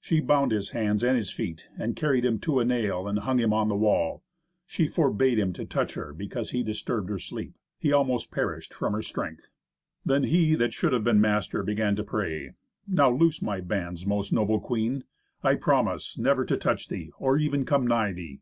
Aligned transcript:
She 0.00 0.20
bound 0.20 0.52
his 0.52 0.70
hands 0.70 1.04
and 1.04 1.16
his 1.18 1.30
feet, 1.30 1.68
and 1.76 1.94
carried 1.94 2.24
him 2.24 2.38
to 2.38 2.60
a 2.60 2.64
nail, 2.64 3.06
and 3.06 3.18
hung 3.18 3.38
him 3.38 3.52
on 3.52 3.68
the 3.68 3.76
wall. 3.76 4.22
She 4.64 4.88
forbade 4.88 5.38
him 5.38 5.52
to 5.52 5.66
touch 5.66 5.92
her 5.92 6.14
because 6.14 6.52
he 6.52 6.62
disturbed 6.62 7.10
her 7.10 7.18
sleep. 7.18 7.52
He 7.78 7.92
almost 7.92 8.30
perished 8.30 8.72
from 8.72 8.94
her 8.94 9.02
strength. 9.02 9.48
Then 10.02 10.22
he 10.22 10.54
that 10.54 10.72
should 10.72 10.94
have 10.94 11.04
been 11.04 11.20
master 11.20 11.62
began 11.62 11.94
to 11.96 12.02
pray, 12.04 12.54
"Now 12.88 13.10
loose 13.10 13.42
my 13.42 13.60
bands, 13.60 14.06
most 14.06 14.32
noble 14.32 14.60
queen. 14.60 15.04
I 15.42 15.56
promise 15.56 16.16
never 16.16 16.46
to 16.46 16.56
touch 16.56 16.88
thee, 16.88 17.12
or 17.18 17.36
even 17.36 17.66
to 17.66 17.66
come 17.66 17.86
nigh 17.86 18.12
thee." 18.12 18.40